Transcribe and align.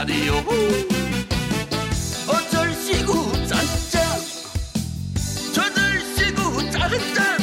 에헤라디오 0.00 0.32
어쩔 2.26 2.72
시구 2.72 3.32
짠짠 3.46 4.02
저들 5.52 6.00
시구 6.16 6.70
짠짠 6.70 7.38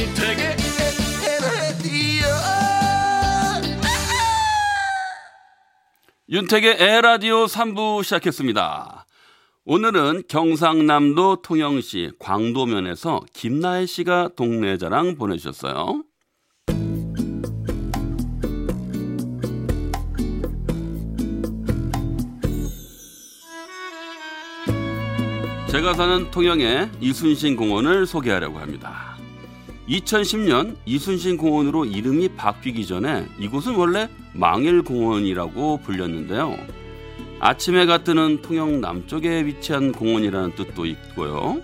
윤택의 0.00 0.56
에헤라디오 1.28 2.26
윤택의 6.30 6.76
에라디오 6.78 7.44
3부 7.44 8.02
시작했습니다. 8.02 9.04
오늘은 9.66 10.22
경상남도 10.26 11.42
통영시 11.42 12.12
광도면에서 12.18 13.20
김나혜 13.34 13.84
씨가 13.84 14.30
동네 14.36 14.78
자랑 14.78 15.16
보내주셨어요. 15.16 16.02
제가 25.76 25.92
사는 25.92 26.30
통영의 26.30 26.88
이순신 27.02 27.54
공원을 27.54 28.06
소개하려고 28.06 28.58
합니다. 28.58 29.14
2010년 29.86 30.74
이순신 30.86 31.36
공원으로 31.36 31.84
이름이 31.84 32.30
바뀌기 32.30 32.86
전에 32.86 33.26
이곳은 33.38 33.74
원래 33.74 34.08
망일공원이라고 34.32 35.82
불렸는데요. 35.82 36.56
아침 37.40 37.76
해가 37.76 38.04
뜨는 38.04 38.40
통영 38.40 38.80
남쪽에 38.80 39.44
위치한 39.44 39.92
공원이라는 39.92 40.54
뜻도 40.54 40.86
있고요. 40.86 41.60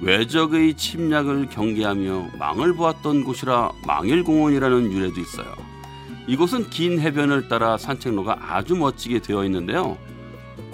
외적의 0.00 0.74
침략을 0.74 1.46
경계하며 1.46 2.28
망을 2.38 2.72
보았던 2.72 3.24
곳이라 3.24 3.72
망일공원이라는 3.84 4.92
유래도 4.92 5.20
있어요. 5.20 5.52
이곳은 6.28 6.70
긴 6.70 7.00
해변을 7.00 7.48
따라 7.48 7.76
산책로가 7.76 8.38
아주 8.48 8.76
멋지게 8.76 9.22
되어 9.22 9.44
있는데요. 9.44 9.98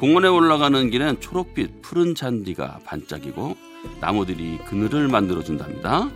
공원에 0.03 0.27
올라가는 0.27 0.91
길엔 0.91 1.21
초록빛 1.21 1.81
푸른 1.81 2.17
잔디가 2.17 2.81
반짝이고 2.85 3.57
나무들이 4.01 4.59
그늘을 4.67 5.07
만들어 5.07 5.45
준답니다. 5.45 6.11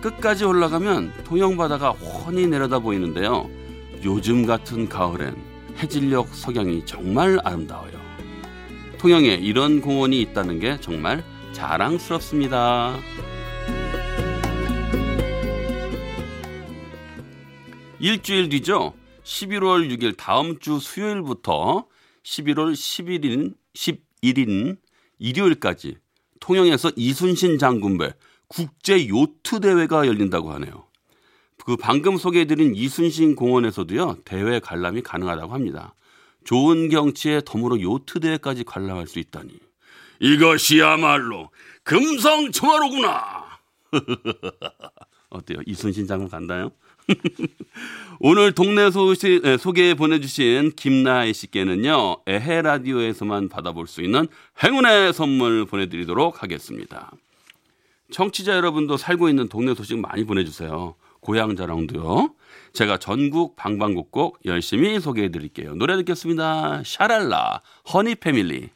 끝까지 0.00 0.46
올라가면 0.46 1.12
통영 1.24 1.58
바다가 1.58 1.90
훤히 1.90 2.46
내려다 2.46 2.78
보이는데요. 2.78 3.46
요즘 4.04 4.46
같은 4.46 4.88
가을엔 4.88 5.36
해질녘 5.76 6.28
석양이 6.28 6.86
정말 6.86 7.38
아름다워요. 7.44 8.00
통영에 8.96 9.34
이런 9.34 9.82
공원이 9.82 10.18
있다는 10.22 10.58
게 10.58 10.80
정말 10.80 11.22
자랑스럽습니다. 11.52 12.96
일주일 17.98 18.48
뒤죠. 18.48 18.94
11월 19.24 19.94
6일 19.94 20.16
다음 20.16 20.58
주 20.58 20.78
수요일부터 20.78 21.84
11월 22.26 22.72
11일 22.72 23.54
11일 23.74 24.78
일요일까지 25.18 25.96
통영에서 26.40 26.90
이순신 26.96 27.58
장군배 27.58 28.12
국제 28.48 29.08
요트 29.08 29.60
대회가 29.60 30.06
열린다고 30.06 30.52
하네요. 30.54 30.86
그 31.64 31.76
방금 31.76 32.16
소개해드린 32.16 32.74
이순신 32.74 33.34
공원에서도요 33.36 34.18
대회 34.24 34.60
관람이 34.60 35.02
가능하다고 35.02 35.52
합니다. 35.52 35.94
좋은 36.44 36.88
경치에 36.88 37.42
덤으로 37.44 37.80
요트 37.80 38.20
대회까지 38.20 38.64
관람할 38.64 39.06
수 39.06 39.18
있다니 39.18 39.58
이것이야말로 40.20 41.50
금성첨화로구나. 41.84 43.46
어때요? 45.30 45.58
이순신 45.66 46.06
장군 46.06 46.28
간다요? 46.28 46.70
오늘 48.20 48.52
동네 48.52 48.90
소시, 48.90 49.40
소개 49.58 49.94
보내주신 49.94 50.72
김나혜 50.76 51.32
씨께는요 51.32 52.18
에헤 52.26 52.62
라디오에서만 52.62 53.48
받아볼 53.48 53.86
수 53.86 54.02
있는 54.02 54.26
행운의 54.62 55.12
선물 55.12 55.66
보내드리도록 55.66 56.42
하겠습니다. 56.42 57.12
청취자 58.10 58.54
여러분도 58.56 58.96
살고 58.96 59.28
있는 59.28 59.48
동네 59.48 59.74
소식 59.74 59.98
많이 59.98 60.24
보내주세요. 60.24 60.94
고향 61.20 61.56
자랑도요. 61.56 62.34
제가 62.72 62.98
전국 62.98 63.56
방방곡곡 63.56 64.40
열심히 64.44 65.00
소개해 65.00 65.30
드릴게요. 65.30 65.74
노래 65.74 65.96
듣겠습니다. 65.96 66.82
샤랄라 66.84 67.62
허니 67.92 68.16
패밀리. 68.16 68.70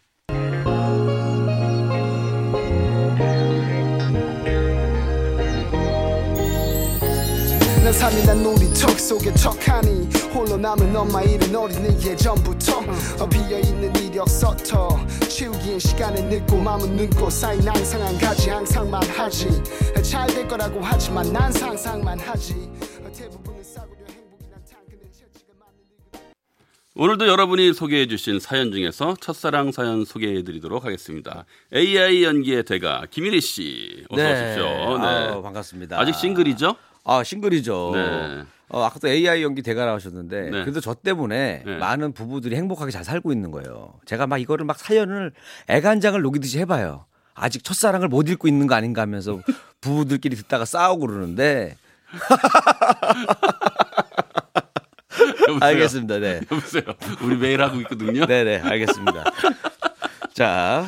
난 7.91 7.99
삶이 7.99 8.25
난 8.25 8.41
놀이터 8.41 8.87
속에 8.87 9.35
척하니 9.35 10.09
홀로 10.33 10.57
남은 10.57 10.95
엄마 10.95 11.23
일은 11.23 11.57
어린이 11.57 11.89
예전부터 12.07 12.79
어, 13.19 13.29
비어있는 13.29 13.97
이력서터 13.97 15.05
치우기엔 15.29 15.81
시간은 15.81 16.29
늦고 16.29 16.59
마음은 16.59 16.95
늦고 16.95 17.29
쌓인 17.29 17.67
항상 17.67 18.01
한 18.03 18.17
가지 18.17 18.49
항상 18.49 18.89
말하지 18.89 19.49
잘 20.05 20.29
될 20.29 20.47
거라고 20.47 20.79
하지만 20.81 21.33
난 21.33 21.51
상상만 21.51 22.21
하지 22.21 22.53
어, 23.03 23.11
대부분은 23.13 23.65
싸구려 23.65 23.99
행복이란 24.07 24.65
탕크는 24.71 25.03
채찍을 25.11 25.55
맞는 25.59 25.75
늙은 26.13 26.31
오늘도 26.95 27.27
여러분이 27.27 27.75
소개해 27.75 28.07
주신 28.07 28.39
사연 28.39 28.71
중에서 28.71 29.17
첫사랑 29.21 29.73
사연 29.73 30.05
소개해 30.05 30.45
드리도록 30.45 30.85
하겠습니다. 30.85 31.45
AI 31.75 32.23
연기의 32.23 32.63
대가 32.63 33.05
김일희 33.11 33.41
씨 33.41 34.05
어서 34.11 34.23
오십시오. 34.23 34.99
네. 34.99 35.05
아우, 35.07 35.43
반갑습니다. 35.43 35.99
아직 35.99 36.15
싱글이죠? 36.15 36.77
아, 37.05 37.23
싱글이죠. 37.23 37.93
네. 37.95 38.45
어, 38.69 38.83
아까 38.85 38.99
도 39.01 39.09
AI 39.09 39.43
연기 39.43 39.63
대가 39.63 39.85
나오셨는데 39.85 40.43
네. 40.43 40.51
그래도 40.63 40.81
저 40.81 40.95
때문에 40.95 41.63
네. 41.67 41.77
많은 41.79 42.13
부부들이 42.13 42.55
행복하게 42.57 42.93
잘 42.93 43.05
살고 43.05 43.33
있는 43.33 43.51
거예요. 43.51 43.95
제가 44.07 44.27
막 44.29 44.39
이거를 44.39 44.65
막 44.65 44.79
사연을 44.79 45.33
애간장을 45.69 46.21
녹이듯이 46.23 46.61
해봐요. 46.61 47.07
아직 47.35 47.65
첫사랑을 47.65 48.09
못 48.09 48.29
읽고 48.29 48.47
있는 48.47 48.67
거 48.67 48.75
아닌가 48.75 49.03
하면서 49.03 49.41
부부들끼리 49.81 50.37
듣다가 50.37 50.65
싸우고 50.65 51.07
그러는데? 51.07 51.77
알겠습니다. 55.61 56.19
네. 56.19 56.41
여보세요. 56.51 56.83
우리 57.23 57.37
매일 57.37 57.63
하고 57.63 57.81
있거든요. 57.81 58.25
네네 58.27 58.59
알겠습니다. 58.61 59.25
자 60.33 60.87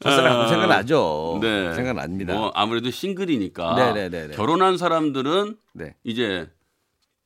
첫사랑 0.00 0.40
아, 0.42 0.48
생각나죠? 0.48 1.38
네. 1.42 1.74
생각납니다. 1.74 2.34
뭐 2.34 2.52
아무래도 2.54 2.90
싱글이니까 2.90 3.74
네네네네. 3.74 4.36
결혼한 4.36 4.78
사람들은 4.78 5.56
네. 5.72 5.94
이제 6.04 6.48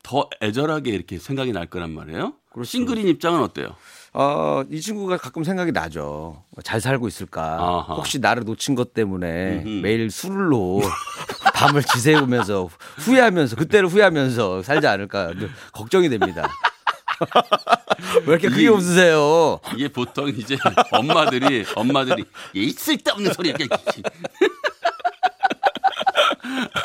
더 0.03 0.29
애절하게 0.41 0.91
이렇게 0.91 1.19
생각이 1.19 1.53
날 1.53 1.67
거란 1.67 1.91
말이에요. 1.93 2.35
그렇죠. 2.53 2.69
싱글인 2.71 3.07
입장은 3.09 3.41
어때요? 3.43 3.77
어, 4.15 4.63
이 4.71 4.81
친구가 4.81 5.17
가끔 5.17 5.45
생각이 5.45 5.73
나죠. 5.73 6.45
잘 6.65 6.81
살고 6.81 7.09
있을까? 7.09 7.59
아하. 7.61 7.95
혹시 7.95 8.19
나를 8.19 8.45
놓친 8.45 8.75
것 8.75 8.93
때문에 8.95 9.63
음흠. 9.63 9.69
매일 9.83 10.11
술로 10.11 10.81
밤을 11.55 11.83
지새우면서 11.83 12.69
후회하면서 12.99 13.57
그때를 13.57 13.89
후회하면서 13.89 14.63
살지 14.63 14.87
않을까 14.87 15.33
늘 15.35 15.51
걱정이 15.73 16.09
됩니다. 16.09 16.49
왜 18.27 18.33
이렇게 18.33 18.49
크게 18.49 18.63
이- 18.63 18.69
웃으세요? 18.69 19.61
이게 19.75 19.89
보통 19.89 20.29
이제 20.29 20.57
엄마들이 20.93 21.65
엄마들이 21.75 22.25
얘 22.57 22.69
쓸데없는 22.71 23.33
소리 23.33 23.51
이렇게 23.51 23.67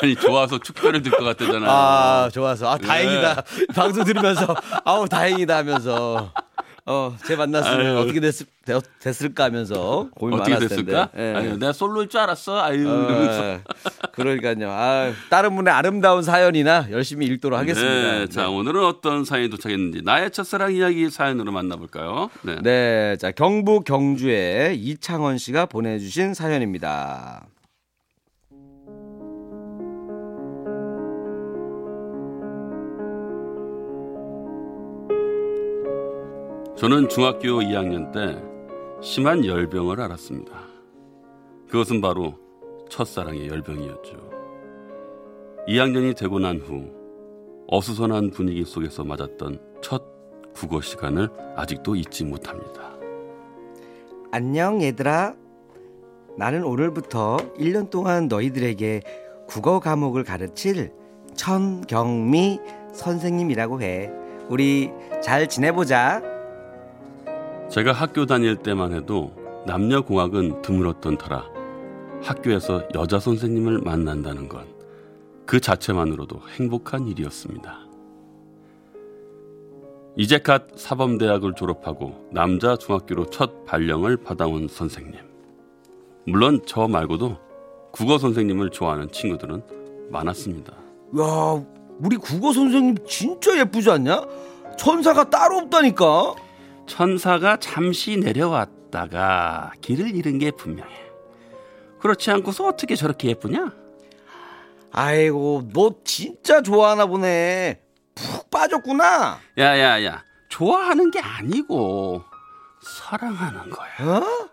아니 0.00 0.14
좋아서 0.16 0.58
축배를 0.58 1.02
들 1.02 1.10
것 1.12 1.24
같다잖아요. 1.24 1.70
아, 1.70 2.30
좋아서. 2.32 2.70
아, 2.70 2.78
네. 2.78 2.86
다행이다. 2.86 3.42
방송 3.74 4.04
들으면서 4.04 4.54
아우, 4.84 5.08
다행이다 5.08 5.56
하면서 5.58 6.32
어, 6.90 7.14
제 7.26 7.36
만났으면 7.36 7.86
아유. 7.86 7.98
어떻게 7.98 8.18
됐, 8.18 8.32
됐을까 9.00 9.44
하면서 9.44 10.08
고민 10.14 10.38
어떻게 10.40 10.54
많았을 10.54 10.68
됐을까? 10.68 11.10
텐데. 11.10 11.22
예. 11.22 11.34
아니, 11.36 11.58
내가 11.58 11.72
솔로일 11.72 12.08
줄 12.08 12.18
알았어. 12.20 12.60
아유 12.62 12.80
이러면서. 12.80 13.42
어, 13.54 13.60
그러니까요. 14.12 14.70
아, 14.70 15.12
다른 15.28 15.54
분의 15.54 15.72
아름다운 15.72 16.22
사연이나 16.22 16.86
열심히 16.90 17.26
읽도록 17.26 17.58
하겠습니다. 17.58 18.18
네, 18.18 18.26
자 18.28 18.48
오늘은 18.48 18.82
어떤 18.84 19.24
사연이 19.26 19.50
도착했는지 19.50 20.00
나의 20.02 20.30
첫사랑 20.30 20.72
이야기 20.74 21.10
사연으로 21.10 21.52
만나볼까요? 21.52 22.30
네. 22.42 22.56
네, 22.62 23.16
자 23.18 23.32
경북 23.32 23.84
경주의 23.84 24.76
이창원 24.76 25.36
씨가 25.38 25.66
보내주신 25.66 26.32
사연입니다. 26.32 27.46
저는 36.78 37.08
중학교 37.08 37.60
2학년 37.60 38.12
때 38.12 38.40
심한 39.02 39.44
열병을 39.44 40.00
앓았습니다. 40.00 40.52
그것은 41.68 42.00
바로 42.00 42.34
첫사랑의 42.88 43.48
열병이었죠. 43.48 44.16
2학년이 45.68 46.16
되고 46.16 46.38
난 46.38 46.58
후 46.58 46.90
어수선한 47.66 48.30
분위기 48.30 48.64
속에서 48.64 49.04
맞았던 49.04 49.60
첫 49.82 50.02
국어 50.54 50.80
시간을 50.80 51.28
아직도 51.56 51.96
잊지 51.96 52.24
못합니다. 52.24 52.92
안녕 54.30 54.80
얘들아. 54.80 55.34
나는 56.36 56.62
오늘부터 56.64 57.38
1년 57.58 57.90
동안 57.90 58.28
너희들에게 58.28 59.02
국어 59.48 59.80
과목을 59.80 60.22
가르칠 60.24 60.92
천경미 61.34 62.60
선생님이라고 62.94 63.82
해. 63.82 64.10
우리 64.48 64.90
잘 65.22 65.48
지내보자. 65.48 66.37
제가 67.70 67.92
학교 67.92 68.26
다닐 68.26 68.56
때만 68.56 68.92
해도 68.92 69.32
남녀 69.66 70.00
공학은 70.02 70.62
드물었던 70.62 71.18
터라 71.18 71.44
학교에서 72.22 72.82
여자 72.94 73.18
선생님을 73.20 73.78
만난다는 73.80 74.48
건 74.48 74.78
그 75.48 75.60
자체만으로도 75.60 76.42
행복한 76.58 77.08
일이었습니다. 77.08 77.78
이제 80.14 80.36
갓 80.36 80.78
사범대학을 80.78 81.54
졸업하고 81.54 82.28
남자 82.30 82.76
중학교로 82.76 83.30
첫 83.30 83.64
발령을 83.64 84.18
받아온 84.18 84.68
선생님. 84.68 85.14
물론 86.26 86.60
저 86.66 86.86
말고도 86.86 87.38
국어 87.92 88.18
선생님을 88.18 88.68
좋아하는 88.68 89.10
친구들은 89.10 89.62
많았습니다. 90.10 90.74
야, 91.18 91.64
우리 92.00 92.18
국어 92.18 92.52
선생님 92.52 92.96
진짜 93.06 93.58
예쁘지 93.58 93.90
않냐? 93.90 94.26
천사가 94.76 95.30
따로 95.30 95.56
없다니까. 95.60 96.34
천사가 96.88 97.58
잠시 97.58 98.16
내려왔다가 98.16 99.72
길을 99.80 100.16
잃은 100.16 100.38
게 100.38 100.50
분명해. 100.50 101.08
그렇지 102.00 102.30
않고서 102.32 102.66
어떻게 102.66 102.96
저렇게 102.96 103.28
예쁘냐? 103.28 103.72
아이고, 104.90 105.68
너 105.72 105.94
진짜 106.04 106.62
좋아하나 106.62 107.06
보네. 107.06 107.82
푹 108.14 108.50
빠졌구나. 108.50 109.38
야야야, 109.56 110.24
좋아하는 110.48 111.10
게 111.10 111.20
아니고 111.20 112.24
사랑하는 112.82 113.70
거야. 113.70 114.18
어? 114.18 114.48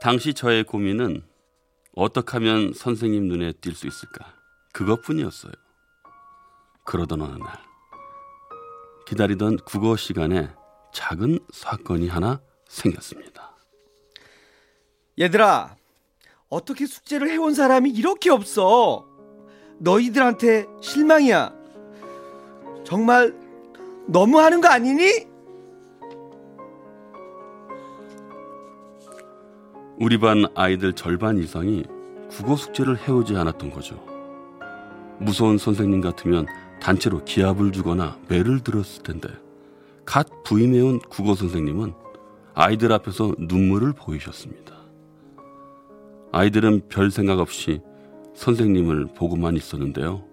당시 0.00 0.32
저의 0.32 0.64
고민은 0.64 1.22
어떻게 1.94 2.32
하면 2.34 2.72
선생님 2.72 3.28
눈에 3.28 3.52
띌 3.52 3.74
수 3.74 3.86
있을까? 3.86 4.32
그것뿐이었어요. 4.72 5.52
그러던 6.84 7.20
어느 7.20 7.36
날 7.36 7.69
기다리던 9.10 9.56
국어 9.64 9.96
시간에 9.96 10.48
작은 10.92 11.40
사건이 11.52 12.06
하나 12.06 12.40
생겼습니다. 12.68 13.56
얘들아, 15.18 15.74
어떻게 16.48 16.86
숙제를 16.86 17.28
해온 17.28 17.52
사람이 17.52 17.90
이렇게 17.90 18.30
없어? 18.30 19.08
너희들한테 19.78 20.66
실망이야. 20.80 21.52
정말 22.84 23.34
너무하는 24.06 24.60
거 24.60 24.68
아니니? 24.68 25.26
우리 29.98 30.18
반 30.18 30.44
아이들 30.54 30.92
절반 30.92 31.38
이상이 31.38 31.82
국어 32.30 32.54
숙제를 32.54 32.96
해오지 32.96 33.36
않았던 33.36 33.72
거죠. 33.72 33.96
무서운 35.18 35.58
선생님 35.58 36.00
같으면 36.00 36.46
단체로 36.80 37.24
기합을 37.24 37.72
주거나 37.72 38.18
매를 38.28 38.60
들었을 38.60 39.02
텐데 39.02 39.28
갓 40.04 40.26
부임해온 40.44 41.00
국어 41.08 41.34
선생님은 41.34 41.92
아이들 42.54 42.92
앞에서 42.92 43.34
눈물을 43.38 43.92
보이셨습니다. 43.92 44.74
아이들은 46.32 46.88
별 46.88 47.10
생각 47.10 47.38
없이 47.38 47.80
선생님을 48.34 49.08
보고만 49.14 49.56
있었는데요. 49.56 50.24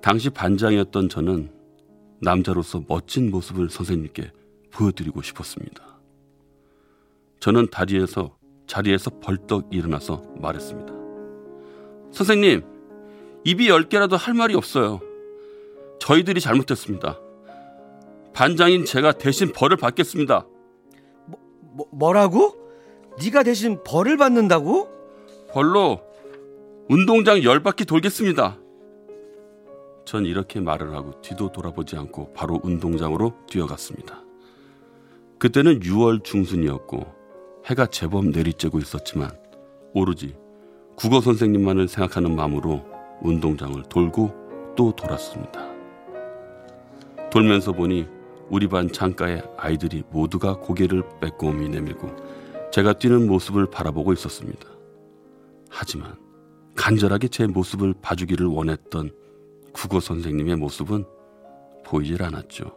당시 0.00 0.30
반장이었던 0.30 1.08
저는 1.08 1.50
남자로서 2.20 2.84
멋진 2.86 3.30
모습을 3.30 3.70
선생님께 3.70 4.32
보여드리고 4.70 5.22
싶었습니다. 5.22 5.98
저는 7.40 7.68
다리에서 7.70 8.36
자리에서 8.66 9.10
벌떡 9.20 9.68
일어나서 9.72 10.22
말했습니다. 10.36 10.92
선생님, 12.12 12.62
입이 13.44 13.68
열 13.68 13.88
개라도 13.88 14.16
할 14.16 14.34
말이 14.34 14.54
없어요. 14.54 15.00
저희들이 15.98 16.40
잘못했습니다. 16.40 17.18
반장인 18.32 18.84
제가 18.84 19.12
대신 19.12 19.52
벌을 19.52 19.76
받겠습니다. 19.76 20.46
뭐, 21.72 21.86
뭐라고? 21.92 22.56
네가 23.22 23.42
대신 23.42 23.82
벌을 23.84 24.16
받는다고? 24.16 24.88
벌로 25.50 26.00
운동장 26.88 27.42
열 27.42 27.62
바퀴 27.62 27.84
돌겠습니다. 27.84 28.58
전 30.04 30.24
이렇게 30.24 30.60
말을 30.60 30.94
하고 30.94 31.20
뒤도 31.20 31.52
돌아보지 31.52 31.96
않고 31.96 32.32
바로 32.32 32.60
운동장으로 32.62 33.34
뛰어갔습니다. 33.46 34.22
그때는 35.38 35.80
6월 35.80 36.24
중순이었고 36.24 37.06
해가 37.66 37.86
제법 37.86 38.24
내리쬐고 38.24 38.80
있었지만 38.80 39.30
오로지 39.94 40.34
국어 40.96 41.20
선생님만을 41.20 41.88
생각하는 41.88 42.34
마음으로 42.34 42.84
운동장을 43.20 43.82
돌고 43.90 44.74
또 44.76 44.92
돌았습니다. 44.92 45.77
돌면서 47.30 47.72
보니 47.72 48.06
우리 48.48 48.66
반 48.68 48.90
창가에 48.90 49.42
아이들이 49.58 50.02
모두가 50.10 50.54
고개를 50.54 51.02
빼꼼히 51.20 51.68
내밀고 51.68 52.10
제가 52.72 52.94
뛰는 52.94 53.26
모습을 53.26 53.70
바라보고 53.70 54.12
있었습니다. 54.14 54.66
하지만 55.68 56.16
간절하게 56.74 57.28
제 57.28 57.46
모습을 57.46 57.94
봐주기를 58.00 58.46
원했던 58.46 59.10
국어 59.72 60.00
선생님의 60.00 60.56
모습은 60.56 61.04
보이질 61.84 62.22
않았죠. 62.22 62.74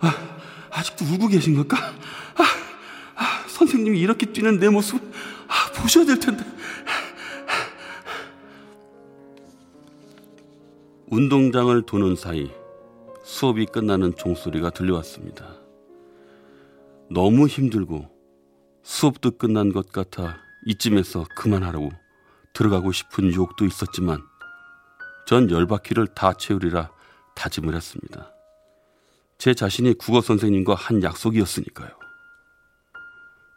아, 0.00 0.12
아직도 0.70 1.04
울고 1.04 1.28
계신 1.28 1.54
걸까? 1.54 1.76
아, 1.78 2.42
아, 3.14 3.44
선생님이 3.48 4.00
이렇게 4.00 4.26
뛰는 4.26 4.58
내 4.58 4.68
모습 4.68 5.00
아, 5.46 5.72
보셔야 5.80 6.04
될 6.04 6.18
텐데. 6.18 6.44
운동장을 11.12 11.82
도는 11.82 12.16
사이 12.16 12.50
수업이 13.22 13.66
끝나는 13.66 14.16
종소리가 14.16 14.70
들려왔습니다. 14.70 15.58
너무 17.10 17.46
힘들고 17.46 18.08
수업도 18.82 19.32
끝난 19.32 19.74
것 19.74 19.92
같아 19.92 20.38
이쯤에서 20.64 21.26
그만하라고 21.36 21.90
들어가고 22.54 22.92
싶은 22.92 23.30
유혹도 23.30 23.66
있었지만 23.66 24.22
전 25.26 25.50
열바퀴를 25.50 26.06
다 26.14 26.32
채우리라 26.32 26.90
다짐을 27.34 27.74
했습니다. 27.74 28.32
제 29.36 29.52
자신이 29.52 29.92
국어 29.98 30.22
선생님과 30.22 30.74
한 30.74 31.02
약속이었으니까요. 31.02 31.90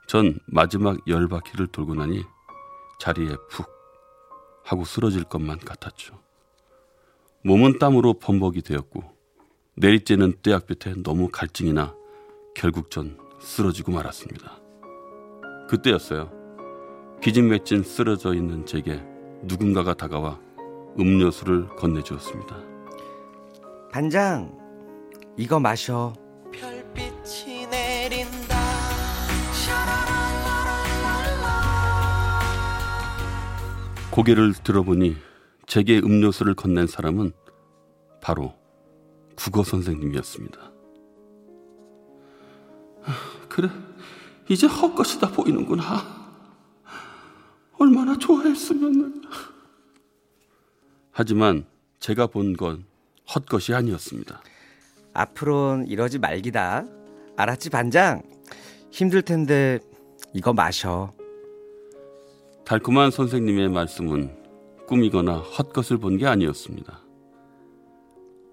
전 0.09 0.37
마지막 0.45 0.97
열 1.07 1.29
바퀴를 1.29 1.67
돌고 1.67 1.95
나니 1.95 2.21
자리에 2.99 3.33
푹 3.49 3.69
하고 4.65 4.83
쓰러질 4.83 5.23
것만 5.23 5.59
같았죠. 5.59 6.24
몸은 7.45 7.77
땀으로 7.77 8.13
범벅이 8.13 8.63
되었고 8.63 9.03
내리쬐는 9.77 10.41
떼약볕에 10.41 11.03
너무 11.03 11.29
갈증이 11.31 11.73
나 11.73 11.93
결국 12.55 12.89
전 12.89 13.19
쓰러지고 13.39 13.91
말았습니다. 13.91 14.59
그때였어요. 15.69 16.31
기진맥진 17.21 17.83
쓰러져 17.83 18.33
있는 18.33 18.65
제게 18.65 18.99
누군가가 19.43 19.93
다가와 19.93 20.39
음료수를 20.99 21.67
건네주었습니다. 21.75 22.57
반장, 23.91 24.57
이거 25.37 25.59
마셔. 25.59 26.13
별빛이 26.51 27.67
내린다 27.67 28.55
고개를 34.09 34.53
들어보니 34.63 35.34
제게 35.67 35.97
음료수를 35.99 36.53
건넨 36.55 36.87
사람은 36.87 37.33
바로 38.21 38.53
국어 39.35 39.63
선생님이었습니다. 39.63 40.59
아, 43.03 43.13
그래, 43.49 43.69
이제 44.49 44.67
헛것이 44.67 45.19
다 45.19 45.29
보이는구나. 45.31 45.83
얼마나 47.77 48.17
좋아했으면. 48.17 49.21
하지만 51.11 51.65
제가 51.99 52.27
본 52.27 52.55
건 52.55 52.85
헛것이 53.33 53.73
아니었습니다. 53.73 54.41
앞으로는 55.13 55.87
이러지 55.87 56.19
말기다. 56.19 56.85
알았지, 57.37 57.69
반장? 57.69 58.21
힘들 58.91 59.21
텐데 59.21 59.79
이거 60.33 60.53
마셔. 60.53 61.13
달콤한 62.65 63.11
선생님의 63.11 63.69
말씀은 63.69 64.44
꿈이거나 64.87 65.37
헛것을 65.37 65.97
본 65.97 66.17
게 66.17 66.27
아니었습니다. 66.27 66.99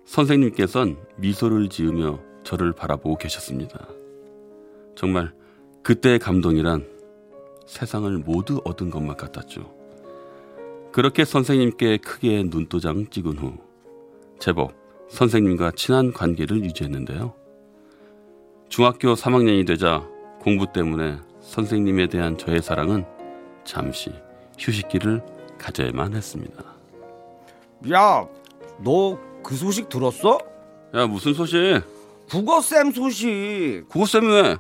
선생님께선 0.05 0.97
미소를 1.17 1.69
지으며 1.69 2.19
저를 2.45 2.73
바라보고 2.73 3.17
계셨습니다. 3.17 3.87
정말 4.97 5.33
그때의 5.83 6.19
감동이란 6.19 6.87
세상을 7.67 8.19
모두 8.19 8.61
얻은 8.65 8.91
것만 8.91 9.17
같았죠. 9.17 9.73
그렇게 10.93 11.25
선생님께 11.25 11.99
크게 11.99 12.43
눈도장 12.45 13.07
찍은 13.09 13.39
후 13.39 13.55
제법 14.39 14.75
선생님과 15.09 15.73
친한 15.77 16.13
관계를 16.13 16.63
유지했는데요. 16.65 17.35
중학교 18.69 19.15
3학년이 19.15 19.67
되자 19.67 20.07
공부 20.41 20.73
때문에 20.73 21.19
선생님에 21.41 22.09
대한 22.09 22.37
저의 22.37 22.61
사랑은 22.61 23.05
잠시 23.65 24.11
휴식기를 24.59 25.23
가져야만 25.63 26.15
했습니다. 26.15 26.65
야, 27.93 28.27
너 28.83 29.33
그 29.43 29.57
소식 29.57 29.89
들었어? 29.89 30.39
야 30.95 31.07
무슨 31.07 31.35
소식? 31.35 31.83
국어쌤 32.31 32.93
소식. 32.93 33.85
국어쌤이 33.89 34.27
왜? 34.29 34.57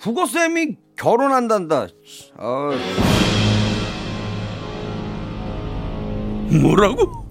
국어쌤이 0.00 0.76
결혼한단다. 0.96 1.88
아, 2.36 2.70
뭐라고? 6.62 7.26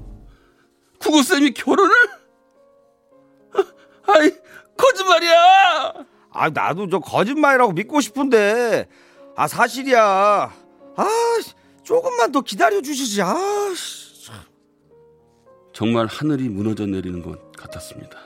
국어쌤이 1.00 1.52
결혼을? 1.54 1.92
아이 4.08 4.32
거짓말이야. 4.78 5.94
아, 6.34 6.50
나도 6.50 6.90
저 6.90 7.00
거짓말이라고 7.00 7.72
믿고 7.74 8.02
싶은데. 8.02 8.88
아, 9.36 9.48
사실이야. 9.48 10.02
아, 10.96 11.06
조금만 11.92 12.32
더 12.32 12.40
기다려 12.40 12.82
주시지. 12.82 13.22
아, 13.22 13.36
씨. 13.76 14.32
정말 15.74 16.06
하늘이 16.06 16.48
무너져 16.48 16.86
내리는 16.86 17.22
것 17.22 17.52
같았습니다. 17.52 18.18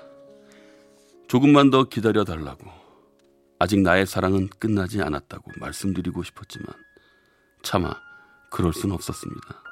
조금만 1.28 1.72
더 1.72 1.86
기다려 1.86 2.24
달라고. 2.24 2.64
아직 3.58 3.80
나의 3.80 4.06
사랑은 4.06 4.50
끝나지 4.60 5.02
않았다고 5.02 5.54
말씀드리고 5.60 6.22
싶었지만 6.22 6.68
차마 7.64 7.96
그럴 8.52 8.72
순 8.72 8.92
없었습니다. 8.92 9.64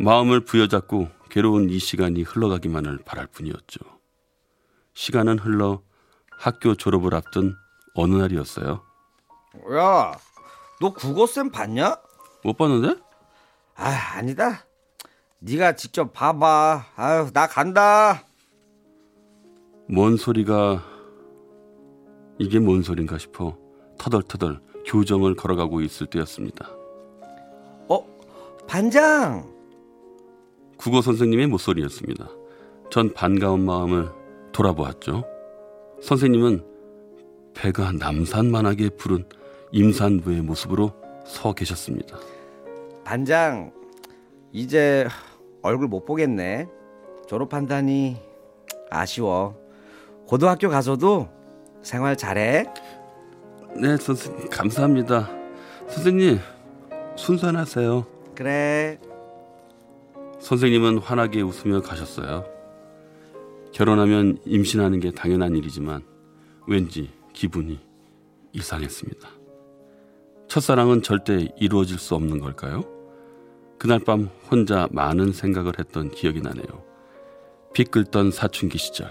마음을 0.00 0.40
부여잡고 0.40 1.10
괴로운 1.28 1.68
이 1.68 1.78
시간이 1.78 2.22
흘러가기만을 2.22 3.00
바랄 3.04 3.26
뿐이었죠. 3.26 3.80
시간은 4.94 5.40
흘러 5.40 5.82
학교 6.38 6.74
졸업을 6.74 7.14
앞둔 7.14 7.54
어느 7.92 8.14
날이었어요. 8.14 8.82
야, 9.74 10.18
너 10.80 10.94
국어쌤 10.94 11.50
봤냐? 11.50 11.96
못 12.44 12.56
봤는데? 12.56 13.00
아, 13.76 14.16
아니다. 14.16 14.64
네가 15.38 15.76
직접 15.76 16.12
봐봐. 16.12 16.86
아유, 16.96 17.30
나 17.32 17.46
간다. 17.46 18.26
뭔 19.88 20.16
소리가 20.16 20.82
이게 22.38 22.58
뭔 22.58 22.82
소린가 22.82 23.18
싶어 23.18 23.56
터덜터덜 23.98 24.60
교정을 24.86 25.34
걸어가고 25.34 25.80
있을 25.80 26.06
때였습니다. 26.06 26.68
어, 27.88 28.04
반장. 28.66 29.50
국어 30.76 31.00
선생님의 31.02 31.46
목소리였습니다. 31.48 32.28
전 32.90 33.12
반가운 33.12 33.64
마음을 33.64 34.10
돌아보았죠. 34.52 35.24
선생님은 36.02 36.64
배가 37.54 37.92
남산만하게 37.92 38.90
부른 38.90 39.28
임산부의 39.70 40.42
모습으로 40.42 40.92
서 41.32 41.54
계셨습니다. 41.54 42.18
반장, 43.04 43.72
이제 44.52 45.08
얼굴 45.62 45.88
못 45.88 46.04
보겠네. 46.04 46.68
졸업한다니 47.26 48.18
아쉬워. 48.90 49.58
고등학교 50.26 50.68
가서도 50.68 51.28
생활 51.82 52.16
잘해. 52.16 52.66
네, 53.74 53.96
선생님 53.96 54.50
감사합니다. 54.50 55.30
선생님 55.88 56.38
순산하세요. 57.16 58.06
그래. 58.34 59.00
선생님은 60.38 60.98
환하게 60.98 61.40
웃으며 61.40 61.80
가셨어요. 61.80 62.44
결혼하면 63.72 64.38
임신하는 64.44 65.00
게 65.00 65.10
당연한 65.12 65.56
일이지만 65.56 66.02
왠지 66.68 67.10
기분이 67.32 67.80
이상했습니다. 68.52 69.41
첫사랑은 70.52 71.00
절대 71.00 71.48
이루어질 71.56 71.98
수 71.98 72.14
없는 72.14 72.38
걸까요? 72.38 72.84
그날 73.78 74.00
밤 74.00 74.28
혼자 74.50 74.86
많은 74.90 75.32
생각을 75.32 75.78
했던 75.78 76.10
기억이 76.10 76.42
나네요. 76.42 76.84
피 77.72 77.84
끓던 77.84 78.30
사춘기 78.30 78.76
시절. 78.76 79.08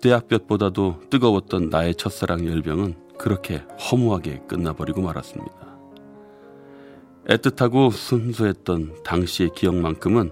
떼약볕보다도 0.00 1.10
뜨거웠던 1.10 1.68
나의 1.68 1.94
첫사랑 1.96 2.46
열병은 2.46 3.18
그렇게 3.18 3.58
허무하게 3.58 4.44
끝나버리고 4.48 5.02
말았습니다. 5.02 5.76
애틋하고 7.26 7.92
순수했던 7.92 9.02
당시의 9.02 9.50
기억만큼은 9.54 10.30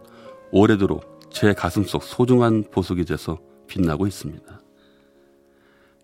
오래도록 0.53 1.29
제 1.31 1.53
가슴속 1.53 2.03
소중한 2.03 2.65
보석이 2.71 3.05
돼서 3.05 3.39
빛나고 3.67 4.07
있습니다. 4.07 4.59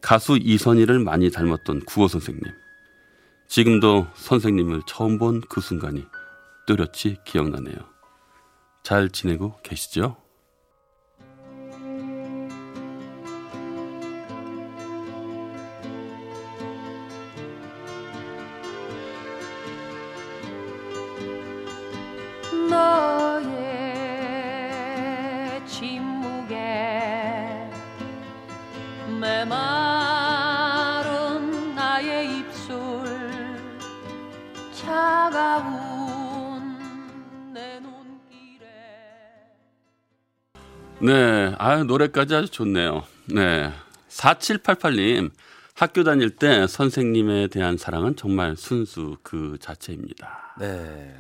가수 0.02 0.36
이선희를 0.36 0.98
많이 0.98 1.30
닮았던 1.30 1.86
국어 1.86 2.06
선생님. 2.06 2.65
지금도 3.48 4.08
선생님을 4.14 4.82
처음 4.86 5.18
본 5.18 5.40
그 5.48 5.60
순간이 5.60 6.04
뚜렷이 6.66 7.18
기억나네요. 7.24 7.76
잘 8.82 9.10
지내고 9.10 9.56
계시죠? 9.62 10.16
너의 25.46 25.66
침묵에 25.66 27.70
네, 41.06 41.54
아 41.58 41.84
노래까지 41.84 42.34
아주 42.34 42.48
좋네요. 42.50 43.04
네. 43.26 43.70
4788님, 44.08 45.30
학교 45.74 46.02
다닐 46.02 46.30
때 46.30 46.66
선생님에 46.66 47.46
대한 47.46 47.76
사랑은 47.76 48.16
정말 48.16 48.56
순수 48.56 49.16
그 49.22 49.56
자체입니다. 49.60 50.56
네. 50.58 51.14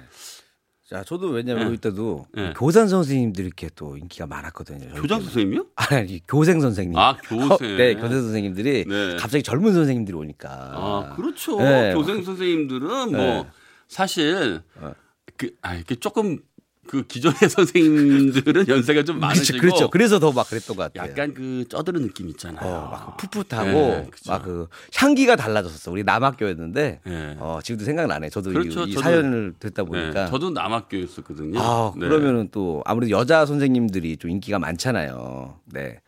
자, 0.88 1.04
저도 1.04 1.28
왜냐면 1.28 1.64
네. 1.64 1.70
우리 1.70 1.76
때도 1.78 2.26
네. 2.32 2.52
교산 2.56 2.88
선생님들이 2.88 3.46
이렇게 3.46 3.68
또 3.76 3.96
인기가 3.96 4.26
많았거든요. 4.26 4.88
교장 4.94 5.18
때는. 5.18 5.22
선생님이요? 5.24 5.66
아니, 5.76 6.20
교생 6.26 6.60
선생님. 6.60 6.98
아, 6.98 7.16
교생. 7.18 7.76
네, 7.76 7.94
교생 7.94 8.22
선생님들이 8.22 8.86
네. 8.88 9.16
갑자기 9.16 9.44
젊은 9.44 9.72
선생님들이 9.72 10.16
오니까. 10.16 10.48
아, 10.50 11.14
그렇죠. 11.14 11.58
네. 11.58 11.94
교생 11.94 12.24
선생님들은 12.24 12.88
뭐 12.88 13.10
네. 13.12 13.46
사실 13.86 14.62
어. 14.80 14.92
그, 15.36 15.50
아, 15.62 15.74
이렇게 15.74 15.94
조금 15.94 16.38
그 16.86 17.06
기존의 17.06 17.36
선생님들은 17.50 18.68
연세가 18.68 19.04
좀 19.04 19.18
많으시고 19.20 19.58
그렇죠. 19.58 19.76
그렇죠. 19.76 19.90
그래서 19.90 20.18
더 20.18 20.32
막 20.32 20.48
그랬던 20.48 20.76
것 20.76 20.92
같아요. 20.92 21.10
약간 21.10 21.32
그 21.34 21.64
쩌드는 21.68 22.02
느낌 22.02 22.28
있잖아요. 22.30 22.64
어, 22.64 22.88
막 22.90 23.16
풋풋하고 23.16 23.64
네, 23.70 24.08
그죠. 24.10 24.30
막그 24.32 24.68
향기가 24.94 25.36
달라졌었어. 25.36 25.90
우리 25.90 26.04
남학교였는데 26.04 27.00
네. 27.04 27.36
어, 27.38 27.58
지금도 27.62 27.84
생각나네. 27.84 28.28
저도 28.30 28.50
그렇죠. 28.50 28.84
이, 28.86 28.90
이 28.90 28.94
저도- 28.94 29.00
사연을 29.02 29.54
듣다 29.58 29.82
네, 29.84 29.88
보니까 29.88 30.26
저도 30.26 30.50
남학교였었거든요. 30.50 31.58
아, 31.60 31.92
네. 31.96 32.06
그러면은 32.08 32.48
또 32.52 32.82
아무래도 32.84 33.10
여자 33.10 33.46
선생님들이 33.46 34.16
좀 34.18 34.30
인기가 34.30 34.58
많잖아요. 34.58 35.58
네. 35.72 36.00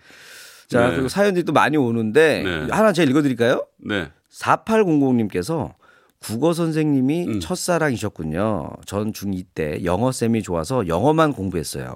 자, 0.69 0.87
네. 0.89 0.93
그리고 0.95 1.09
사연들이 1.09 1.45
또 1.45 1.53
많이 1.53 1.77
오는데 1.79 2.43
네. 2.43 2.67
하나 2.75 2.93
제가 2.93 3.09
읽어 3.11 3.23
드릴까요? 3.23 3.67
네. 3.79 4.11
4800님께서 4.33 5.73
국어 6.21 6.53
선생님이 6.53 7.27
음. 7.27 7.41
첫사랑이셨군요. 7.41 8.71
전 8.87 9.13
중2 9.13 9.47
때 9.55 9.85
영어 9.85 10.13
쌤이 10.13 10.43
좋아서 10.43 10.87
영어만 10.89 11.33
공부했어요. 11.33 11.95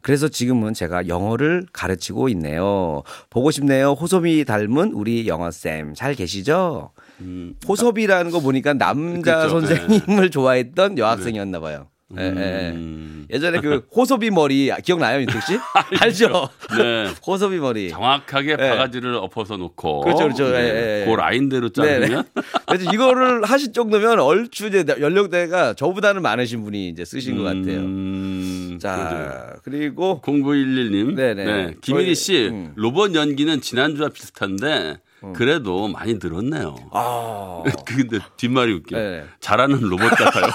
그래서 0.00 0.26
지금은 0.28 0.74
제가 0.74 1.06
영어를 1.06 1.66
가르치고 1.72 2.28
있네요. 2.30 3.02
보고 3.30 3.50
싶네요. 3.52 3.92
호섭이 3.92 4.44
닮은 4.44 4.92
우리 4.94 5.28
영어 5.28 5.50
쌤 5.52 5.94
잘 5.94 6.14
계시죠? 6.14 6.90
음, 7.20 7.54
호섭이라는 7.68 8.32
거 8.32 8.40
보니까 8.40 8.72
남자 8.74 9.46
그렇죠. 9.46 9.60
선생님을 9.66 10.30
좋아했던 10.30 10.98
여학생이었나 10.98 11.60
봐요. 11.60 11.86
예, 12.18 12.22
예. 12.24 12.70
음, 12.70 13.26
예전에 13.30 13.60
그 13.60 13.86
호섭이 13.94 14.30
머리 14.30 14.70
기억나요, 14.84 15.20
윤택 15.20 15.42
씨? 15.42 15.58
알죠? 16.00 16.48
네. 16.76 17.08
호섭이 17.26 17.56
머리. 17.58 17.90
정확하게 17.90 18.56
네. 18.56 18.68
바가지를 18.70 19.14
엎어서 19.14 19.56
놓고 19.56 20.00
그렇죠, 20.00 20.24
그렇죠. 20.24 20.50
네. 20.50 20.58
예, 20.58 20.62
예, 20.64 21.00
예. 21.02 21.06
그 21.06 21.14
라인대로. 21.14 21.70
자르면 21.70 22.24
그래서 22.66 22.92
이거를 22.92 23.44
하실 23.48 23.72
정도면 23.72 24.20
얼추 24.20 24.66
이제 24.68 24.84
연령대가 25.00 25.74
저보다는 25.74 26.22
많으신 26.22 26.62
분이 26.64 26.88
이제 26.88 27.04
쓰신 27.04 27.36
것 27.38 27.44
같아요. 27.44 27.80
음. 27.80 28.78
자, 28.80 29.54
그리고 29.64 30.20
0911님. 30.24 31.14
네네. 31.14 31.44
네. 31.44 31.74
김일희 31.80 32.14
씨, 32.14 32.48
음. 32.48 32.72
로봇 32.76 33.14
연기는 33.14 33.60
지난주와 33.60 34.08
비슷한데 34.10 34.98
그래도 35.34 35.86
많이 35.86 36.14
늘었네요. 36.20 36.74
아, 36.90 37.62
근데 37.86 38.18
뒷말이 38.36 38.72
웃겨. 38.72 38.96
네. 38.98 39.24
잘하는 39.40 39.80
로봇 39.80 40.10
같아요. 40.10 40.46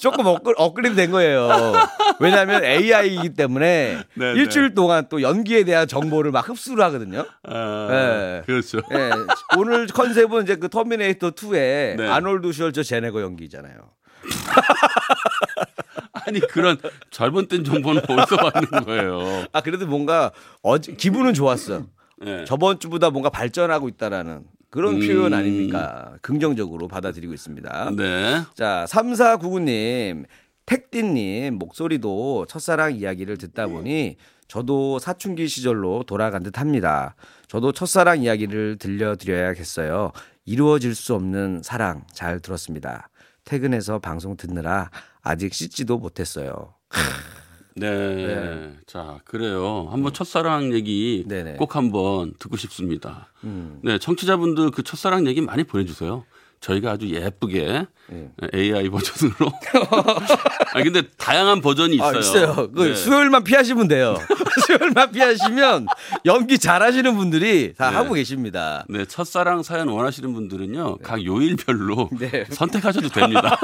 조금 0.00 0.26
업글, 0.26 0.54
업그레이드 0.56 0.96
된 0.96 1.10
거예요. 1.10 1.74
왜냐하면 2.20 2.64
AI이기 2.64 3.34
때문에 3.34 3.98
네, 4.14 4.32
일주일 4.32 4.74
동안 4.74 5.06
또 5.08 5.22
연기에 5.22 5.64
대한 5.64 5.86
정보를 5.86 6.30
막 6.30 6.48
흡수를 6.48 6.82
하거든요. 6.84 7.24
아, 7.44 7.88
네. 7.90 8.42
그렇죠. 8.46 8.78
예, 8.92 9.10
오늘 9.56 9.86
컨셉은 9.86 10.42
이제 10.44 10.56
그 10.56 10.68
터미네이터 10.68 11.30
2에 11.30 11.96
네. 11.96 12.08
아놀드 12.08 12.52
슈왈제네거 12.52 13.20
연기잖아요. 13.22 13.76
아니 16.12 16.40
그런 16.40 16.76
잘못된 17.10 17.64
정보는 17.64 18.02
어디서 18.08 18.36
받는 18.36 18.84
거예요? 18.84 19.44
아 19.52 19.60
그래도 19.60 19.86
뭔가 19.86 20.30
어제 20.62 20.92
기분은 20.92 21.34
좋았어. 21.34 21.82
네. 22.20 22.44
저번 22.44 22.78
주보다 22.80 23.10
뭔가 23.10 23.30
발전하고 23.30 23.88
있다라는 23.88 24.42
그런 24.70 24.96
음. 24.96 25.00
표현 25.00 25.32
아닙니까? 25.34 26.16
긍정적으로 26.20 26.88
받아들이고 26.88 27.32
있습니다. 27.32 27.92
네. 27.96 28.42
자, 28.54 28.86
3499님, 28.88 30.26
택디님 30.66 31.54
목소리도 31.54 32.46
첫사랑 32.46 32.94
이야기를 32.94 33.38
듣다 33.38 33.66
보니 33.68 34.16
저도 34.48 34.98
사춘기 34.98 35.48
시절로 35.48 36.02
돌아간 36.02 36.42
듯 36.42 36.58
합니다. 36.58 37.14
저도 37.46 37.72
첫사랑 37.72 38.22
이야기를 38.22 38.76
들려드려야겠어요. 38.76 40.12
이루어질 40.44 40.94
수 40.94 41.14
없는 41.14 41.62
사랑 41.62 42.04
잘 42.12 42.40
들었습니다. 42.40 43.08
퇴근해서 43.44 43.98
방송 43.98 44.36
듣느라 44.36 44.90
아직 45.22 45.54
씻지도 45.54 45.98
못했어요. 45.98 46.74
네. 47.80 48.72
자, 48.86 49.20
그래요. 49.24 49.88
한번 49.90 50.12
첫사랑 50.12 50.72
얘기 50.72 51.24
네네. 51.26 51.56
꼭 51.56 51.76
한번 51.76 52.34
듣고 52.38 52.56
싶습니다. 52.56 53.32
음. 53.44 53.80
네, 53.82 53.98
청취자분들 53.98 54.70
그 54.70 54.82
첫사랑 54.82 55.26
얘기 55.26 55.40
많이 55.40 55.64
보내주세요. 55.64 56.24
저희가 56.60 56.92
아주 56.92 57.08
예쁘게 57.08 57.86
네. 58.10 58.28
AI 58.54 58.88
버전으로. 58.88 59.52
아 60.74 60.82
근데 60.82 61.02
다양한 61.16 61.60
버전이 61.60 61.94
있어요. 61.96 62.16
아, 62.16 62.18
있어요. 62.18 62.70
그 62.72 62.82
네. 62.82 62.94
수요일만 62.94 63.44
피하시면 63.44 63.88
돼요. 63.88 64.16
수요일만 64.66 65.12
피하시면 65.12 65.86
연기 66.24 66.58
잘하시는 66.58 67.14
분들이 67.16 67.74
다 67.76 67.90
네. 67.90 67.96
하고 67.96 68.14
계십니다. 68.14 68.84
네, 68.88 69.04
첫사랑 69.04 69.62
사연 69.62 69.88
원하시는 69.88 70.32
분들은요, 70.32 70.98
각 70.98 71.24
요일별로 71.24 72.10
네. 72.18 72.44
선택하셔도 72.50 73.08
됩니다. 73.08 73.58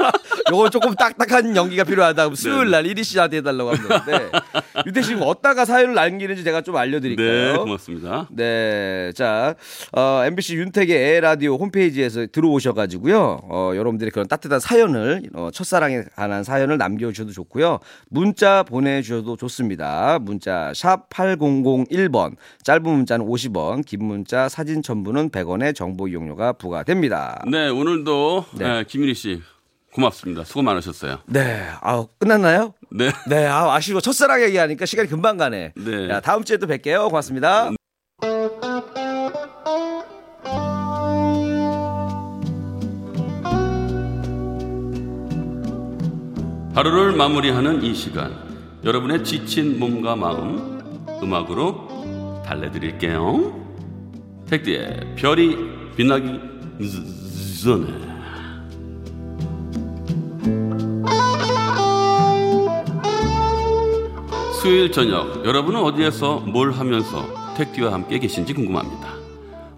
요거 0.51 0.69
조금 0.69 0.93
딱딱한 0.95 1.55
연기가 1.55 1.83
필요하다. 1.83 2.35
수요일 2.35 2.69
날 2.69 2.85
이리 2.85 3.03
씨한테 3.03 3.37
해달라고 3.37 3.71
하는 3.71 3.87
건데 3.89 4.31
유태 4.85 5.01
씨 5.01 5.15
어디다가 5.15 5.65
사연을 5.65 5.95
남기는지 5.95 6.43
제가 6.43 6.61
좀 6.61 6.75
네, 6.75 6.81
알려드릴까요? 6.81 7.63
고맙습니다. 7.63 8.27
네, 8.31 9.11
자, 9.15 9.55
어, 9.91 10.21
MBC 10.25 10.55
윤택의 10.57 11.21
라디오 11.21 11.55
홈페이지에서 11.57 12.27
들어오셔가지고 12.31 12.84
요, 13.09 13.39
어, 13.49 13.71
여러분들의 13.75 14.11
그런 14.11 14.27
따뜻한 14.27 14.59
사연을, 14.59 15.23
어, 15.33 15.49
첫사랑에 15.51 16.03
관한 16.15 16.43
사연을 16.43 16.77
남겨 16.77 17.11
주셔도 17.11 17.31
좋고요, 17.31 17.79
문자 18.09 18.63
보내 18.63 19.01
주셔도 19.01 19.35
좋습니다. 19.37 20.19
문자 20.19 20.71
샵 20.75 21.09
#8001번, 21.09 22.35
짧은 22.63 22.83
문자는 22.83 23.25
50원, 23.25 23.85
긴 23.85 24.05
문자 24.05 24.49
사진 24.49 24.81
첨부는 24.81 25.29
100원의 25.29 25.75
정보 25.75 26.07
이용료가 26.07 26.53
부과됩니다. 26.53 27.43
네, 27.49 27.69
오늘도 27.69 28.45
네. 28.57 28.67
네, 28.67 28.83
김일희 28.87 29.13
씨 29.13 29.41
고맙습니다. 29.93 30.43
수고 30.43 30.61
많으셨어요. 30.61 31.19
네, 31.27 31.65
아 31.81 32.05
끝났나요? 32.19 32.73
네. 32.91 33.09
네, 33.27 33.45
아, 33.45 33.73
아쉬워. 33.73 34.01
첫사랑 34.01 34.41
얘기하니까 34.43 34.85
시간이 34.85 35.07
금방 35.09 35.37
가네. 35.37 35.73
네. 35.75 36.09
야, 36.09 36.19
다음 36.19 36.43
주에 36.43 36.57
또 36.57 36.67
뵐게요. 36.67 37.07
고맙습니다. 37.09 37.71
하루를 46.75 47.13
마무리하는 47.13 47.83
이 47.83 47.93
시간, 47.95 48.33
여러분의 48.83 49.23
지친 49.23 49.79
몸과 49.79 50.17
마음 50.17 50.81
음악으로 51.23 52.43
달래드릴게요. 52.45 53.65
택디의 54.49 55.15
별이 55.15 55.57
빛나기 55.95 56.37
전에. 57.63 57.87
수요일 64.61 64.91
저녁 64.91 65.45
여러분은 65.45 65.79
어디에서 65.79 66.41
뭘 66.41 66.73
하면서 66.73 67.25
택디와 67.55 67.93
함께 67.93 68.19
계신지 68.19 68.53
궁금합니다. 68.53 69.13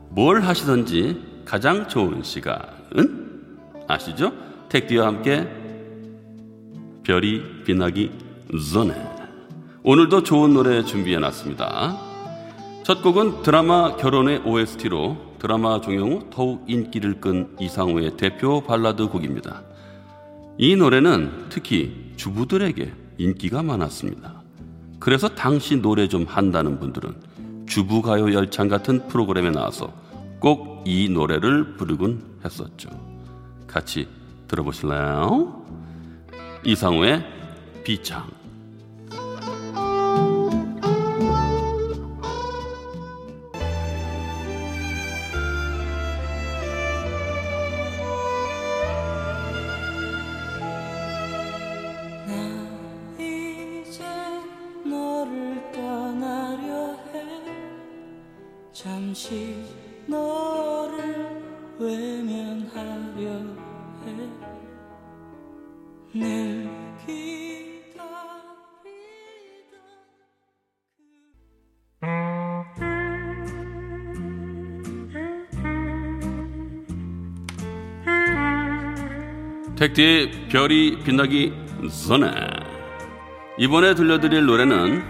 뭘 0.09 0.41
하시던지 0.41 1.43
가장 1.45 1.87
좋은 1.87 2.23
시간은 2.23 3.43
아시죠? 3.87 4.33
택디와 4.69 5.05
함께 5.05 5.66
별이 7.07 7.63
빛나기 7.63 8.11
전에 8.73 8.93
오늘도 9.83 10.23
좋은 10.23 10.53
노래 10.53 10.83
준비해 10.83 11.17
놨습니다. 11.19 11.97
첫 12.83 13.01
곡은 13.01 13.43
드라마 13.43 13.95
결혼의 13.95 14.41
OST로 14.45 15.15
드라마 15.39 15.79
종영 15.79 16.11
후 16.11 16.27
더욱 16.29 16.65
인기를 16.67 17.21
끈 17.21 17.55
이상우의 17.61 18.17
대표 18.17 18.61
발라드 18.61 19.07
곡입니다. 19.07 19.63
이 20.57 20.75
노래는 20.75 21.45
특히 21.47 22.11
주부들에게 22.17 22.91
인기가 23.17 23.63
많았습니다. 23.63 24.43
그래서 24.99 25.29
당시 25.29 25.77
노래 25.77 26.09
좀 26.09 26.25
한다는 26.27 26.77
분들은 26.77 27.15
주부가요 27.67 28.33
열창 28.33 28.67
같은 28.67 29.07
프로그램에 29.07 29.51
나와서 29.51 29.93
꼭 30.41 30.77
이 30.87 31.09
노래를 31.09 31.75
부르곤 31.75 32.23
했었죠. 32.45 32.89
같이 33.67 34.07
들어보실래요? 34.47 35.65
이상우의 36.63 37.23
비창. 37.83 38.46
택디의 79.77 80.49
별이 80.49 80.97
빛나기 81.03 81.53
전에 82.07 82.31
이번에 83.59 83.93
들려드릴 83.93 84.43
노래는 84.43 85.03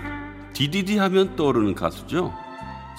디디디 0.52 0.98
하면 0.98 1.38
떠오르는 1.38 1.74
가수죠. 1.74 2.34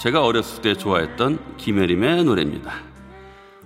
제가 0.00 0.24
어렸을 0.24 0.62
때 0.62 0.74
좋아했던 0.74 1.56
김혜림의 1.58 2.24
노래입니다. 2.24 2.72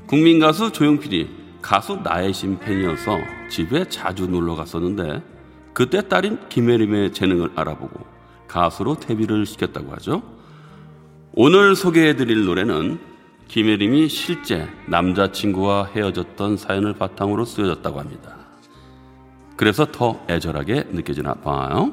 국민 0.08 0.40
가수 0.40 0.72
조용필이 0.72 1.30
가수 1.62 2.00
나혜심 2.02 2.58
팬이어서 2.58 3.18
집에 3.48 3.84
자주 3.88 4.26
놀러 4.26 4.56
갔었는데 4.56 5.22
그때 5.72 6.08
딸인 6.08 6.48
김혜림의 6.48 7.12
재능을 7.12 7.52
알아보고 7.54 8.04
가수로 8.48 8.96
데뷔를 8.96 9.46
시켰다고 9.46 9.92
하죠. 9.92 10.22
오늘 11.34 11.76
소개해드릴 11.76 12.46
노래는 12.46 13.11
김혜림이 13.52 14.08
실제 14.08 14.66
남자친구와 14.86 15.90
헤어졌던 15.94 16.56
사연을 16.56 16.94
바탕으로 16.94 17.44
쓰여졌다고 17.44 18.00
합니다. 18.00 18.34
그래서 19.58 19.84
더 19.84 20.24
애절하게 20.30 20.84
느껴지나 20.90 21.34
봐요. 21.34 21.92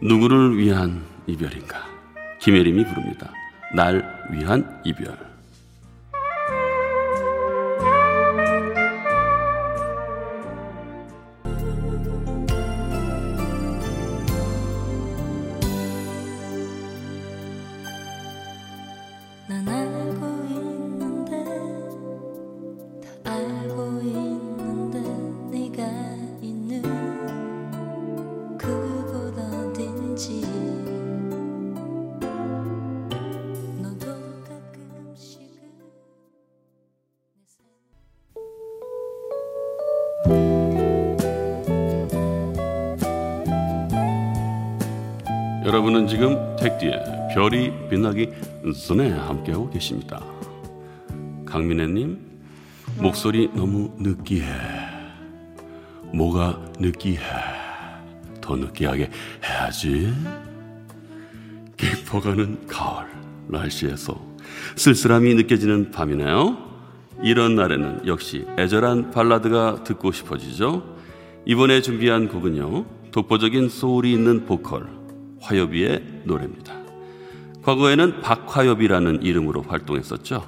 누구를 0.00 0.56
위한 0.56 1.02
이별인가? 1.26 1.84
김혜림이 2.38 2.84
부릅니다. 2.84 3.32
날 3.74 4.04
위한 4.30 4.80
이별. 4.84 5.31
빛나기 47.92 48.30
전에 48.86 49.10
함께하고 49.10 49.68
계십니다. 49.68 50.24
강민혜님, 51.44 52.18
목소리 52.96 53.50
너무 53.52 53.94
느끼해. 53.98 54.48
뭐가 56.14 56.58
느끼해. 56.78 57.20
더 58.40 58.56
느끼하게 58.56 59.10
해야지. 59.44 60.10
깊어가는 61.76 62.66
가을 62.66 63.08
날씨에서 63.48 64.18
쓸쓸함이 64.76 65.34
느껴지는 65.34 65.90
밤이네요. 65.90 66.56
이런 67.22 67.56
날에는 67.56 68.06
역시 68.06 68.46
애절한 68.58 69.10
발라드가 69.10 69.84
듣고 69.84 70.12
싶어지죠. 70.12 70.96
이번에 71.44 71.82
준비한 71.82 72.28
곡은요. 72.28 72.86
독보적인 73.10 73.68
소울이 73.68 74.14
있는 74.14 74.46
보컬 74.46 74.88
화요비의 75.40 76.22
노래입니다. 76.24 76.81
과거에는 77.62 78.20
박화요비라는 78.20 79.22
이름으로 79.22 79.62
활동했었죠. 79.62 80.44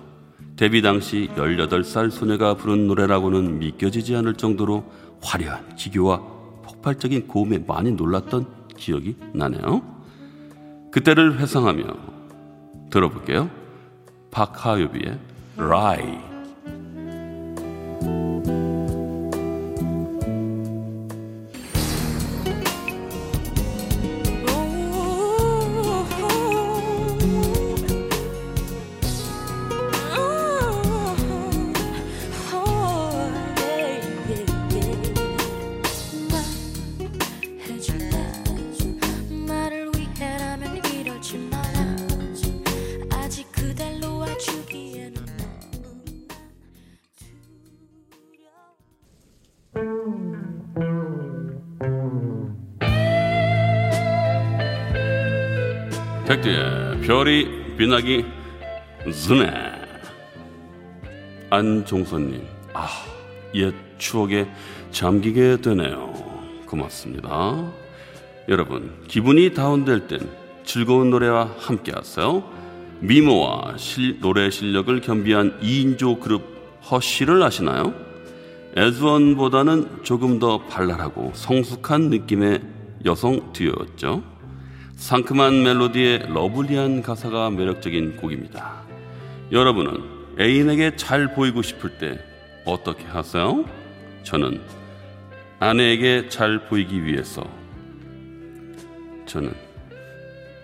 데뷔 0.56 0.82
당시 0.82 1.28
18살 1.36 2.10
소녀가 2.10 2.54
부른 2.54 2.86
노래라고는 2.86 3.58
믿겨지지 3.58 4.14
않을 4.16 4.34
정도로 4.34 4.84
화려한 5.22 5.76
기교와 5.76 6.18
폭발적인 6.64 7.26
고음에 7.28 7.58
많이 7.66 7.92
놀랐던 7.92 8.46
기억이 8.76 9.16
나네요. 9.32 9.82
그때를 10.90 11.38
회상하며 11.38 11.84
들어볼게요. 12.90 13.50
박하요비의 14.30 15.18
라이. 15.56 16.33
빛나기 57.76 58.24
전에. 59.26 59.50
안종선님 61.50 62.42
아 62.72 62.86
옛 63.56 63.72
추억에 63.98 64.48
잠기게 64.90 65.58
되네요. 65.58 66.12
고맙습니다. 66.66 67.70
여러분 68.48 68.92
기분이 69.06 69.54
다운될 69.54 70.08
땐 70.08 70.28
즐거운 70.64 71.10
노래와 71.10 71.54
함께 71.58 71.92
하세요. 71.94 72.42
미모와 72.98 73.76
실- 73.76 74.18
노래 74.20 74.50
실력을 74.50 75.00
겸비한 75.00 75.56
2인조 75.60 76.18
그룹 76.18 76.42
허쉬를 76.90 77.40
아시나요? 77.44 77.94
에즈원보다는 78.76 80.02
조금 80.02 80.40
더 80.40 80.58
발랄하고 80.66 81.30
성숙한 81.34 82.10
느낌의 82.10 82.60
여성 83.04 83.52
듀오였죠 83.52 84.24
상큼한 84.96 85.62
멜로디에 85.62 86.26
러블리한 86.28 87.02
가사가 87.02 87.50
매력적인 87.50 88.16
곡입니다. 88.16 88.82
여러분은 89.52 90.02
애인에게 90.40 90.96
잘 90.96 91.34
보이고 91.34 91.62
싶을 91.62 91.98
때 91.98 92.18
어떻게 92.64 93.04
하세요? 93.04 93.64
저는 94.22 94.60
아내에게 95.60 96.28
잘 96.28 96.66
보이기 96.66 97.04
위해서 97.04 97.46
저는 99.26 99.52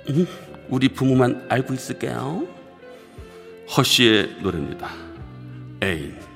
음, 0.09 0.27
우리 0.69 0.88
부모만 0.88 1.47
알고 1.49 1.75
있을게요. 1.75 2.47
허쉬의 3.77 4.38
노래입니다. 4.43 4.90
애인. 5.83 6.30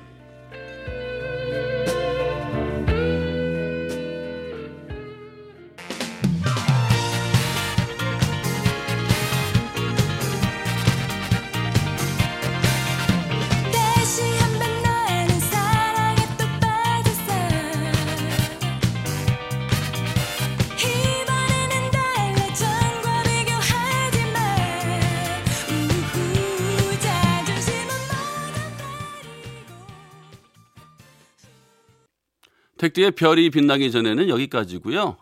택디의 32.85 33.11
별이 33.11 33.49
빛나기 33.49 33.91
전에는 33.91 34.29
여기까지고요. 34.29 35.17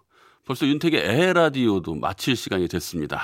벌써 0.46 0.68
윤택의 0.68 1.00
에헤라디오도 1.00 1.96
마칠 1.96 2.36
시간이 2.36 2.68
됐습니다. 2.68 3.22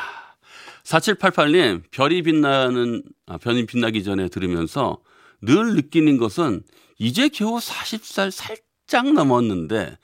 4788님, 0.84 1.84
별이 1.92 2.22
빛나는, 2.22 3.04
아, 3.26 3.38
별이 3.38 3.66
빛나기 3.66 4.04
전에 4.04 4.30
들으면서 4.30 5.02
늘 5.42 5.76
느끼는 5.76 6.18
것은 6.18 6.64
이제 6.98 7.28
겨우 7.28 7.58
40살 7.58 8.32
살짝 8.32 9.12
넘었는데 9.12 9.98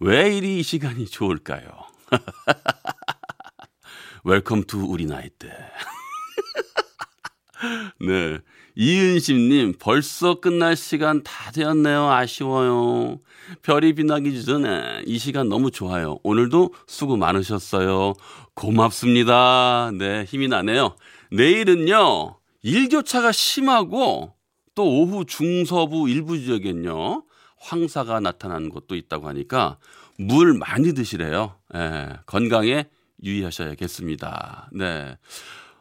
왜 0.00 0.36
이리 0.36 0.60
이 0.60 0.62
시간이 0.62 1.06
좋을까요? 1.06 1.68
Welcome 4.24 4.64
to 4.64 4.86
우리 4.86 5.04
나이 5.04 5.28
때. 5.28 5.48
네. 8.00 8.38
이은심님, 8.74 9.74
벌써 9.78 10.40
끝날 10.40 10.76
시간 10.76 11.22
다 11.22 11.50
되었네요. 11.50 12.10
아쉬워요. 12.10 13.20
별이 13.62 13.94
빛나기 13.94 14.44
전에 14.44 15.02
이 15.06 15.18
시간 15.18 15.48
너무 15.48 15.70
좋아요. 15.70 16.18
오늘도 16.22 16.72
수고 16.86 17.16
많으셨어요. 17.16 18.14
고맙습니다. 18.54 19.90
네, 19.92 20.24
힘이 20.24 20.48
나네요. 20.48 20.96
내일은요, 21.30 22.38
일교차가 22.62 23.32
심하고 23.32 24.34
또 24.74 24.84
오후 24.84 25.24
중서부 25.26 26.08
일부 26.08 26.38
지역엔요, 26.38 27.24
황사가 27.58 28.20
나타나는 28.20 28.70
곳도 28.70 28.96
있다고 28.96 29.28
하니까 29.28 29.78
물 30.18 30.54
많이 30.54 30.94
드시래요. 30.94 31.56
예, 31.74 32.14
건강에 32.26 32.86
유의하셔야겠습니다. 33.22 34.70
네. 34.72 35.16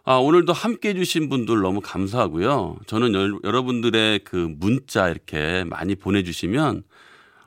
아, 0.03 0.15
오늘도 0.15 0.51
함께 0.53 0.89
해주신 0.89 1.29
분들 1.29 1.61
너무 1.61 1.79
감사하고요. 1.81 2.77
저는 2.87 3.13
여, 3.13 3.39
여러분들의 3.43 4.19
그 4.23 4.35
문자 4.57 5.09
이렇게 5.09 5.63
많이 5.65 5.95
보내주시면 5.95 6.83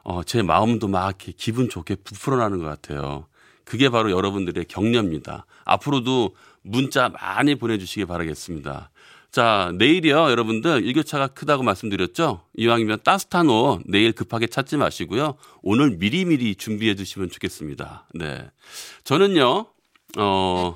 어, 0.05 0.23
제 0.23 0.43
마음도 0.43 0.87
막 0.87 1.07
이렇게 1.07 1.33
기분 1.37 1.69
좋게 1.69 1.97
부풀어나는 1.97 2.59
것 2.59 2.65
같아요. 2.67 3.27
그게 3.65 3.89
바로 3.89 4.11
여러분들의 4.11 4.67
격려입니다. 4.67 5.47
앞으로도 5.65 6.37
문자 6.63 7.09
많이 7.09 7.55
보내주시기 7.57 8.05
바라겠습니다. 8.05 8.91
자, 9.33 9.73
내일이요, 9.77 10.31
여러분들 10.31 10.85
일교차가 10.85 11.27
크다고 11.29 11.65
말씀드렸죠? 11.65 12.43
이왕이면 12.57 13.01
따뜻한 13.03 13.49
옷 13.49 13.83
내일 13.85 14.13
급하게 14.13 14.47
찾지 14.47 14.77
마시고요. 14.77 15.35
오늘 15.63 15.97
미리미리 15.97 16.55
준비해 16.55 16.95
주시면 16.95 17.31
좋겠습니다. 17.31 18.07
네. 18.15 18.49
저는요, 19.03 19.67
어, 20.17 20.75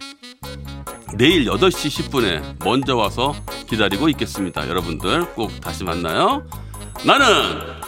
내일 1.16 1.44
8시 1.46 2.10
10분에 2.10 2.64
먼저 2.64 2.96
와서 2.96 3.34
기다리고 3.68 4.08
있겠습니다. 4.10 4.68
여러분들 4.68 5.34
꼭 5.34 5.60
다시 5.60 5.84
만나요. 5.84 6.44
나는 7.04 7.26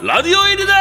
라디오인이다! 0.01 0.71